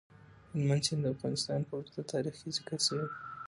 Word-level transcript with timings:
هلمند 0.51 0.83
سیند 0.87 1.01
د 1.03 1.07
افغانستان 1.15 1.59
په 1.67 1.73
اوږده 1.77 2.03
تاریخ 2.13 2.35
کې 2.41 2.49
ذکر 2.57 2.79
شوی 2.85 3.05
دی. 3.09 3.15